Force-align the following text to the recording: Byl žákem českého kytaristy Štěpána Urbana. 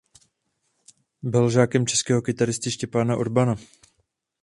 Byl 1.23 1.49
žákem 1.49 1.87
českého 1.87 2.21
kytaristy 2.21 2.71
Štěpána 2.71 3.17
Urbana. 3.17 3.55